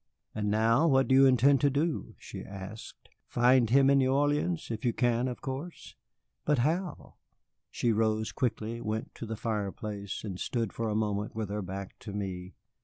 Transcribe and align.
"And 0.33 0.49
now 0.49 0.87
what 0.87 1.07
do 1.07 1.13
you 1.13 1.27
intend 1.27 1.61
to 1.61 1.69
do?" 1.69 2.15
she 2.17 2.43
asked. 2.43 3.07
"Find 3.27 3.69
him 3.69 3.87
in 3.87 3.99
New 3.99 4.11
Orleans, 4.11 4.71
if 4.71 4.83
you 4.83 4.93
can, 4.93 5.27
of 5.27 5.41
course. 5.41 5.93
But 6.43 6.57
how?" 6.57 7.17
She 7.69 7.91
rose 7.91 8.31
quickly, 8.31 8.81
went 8.81 9.13
to 9.13 9.27
the 9.27 9.37
fireplace, 9.37 10.23
and 10.23 10.39
stood 10.39 10.73
for 10.73 10.89
a 10.89 10.95
moment 10.95 11.35
with 11.35 11.49
her 11.49 11.61
back 11.61 11.99
to 11.99 12.13
me. 12.13 12.55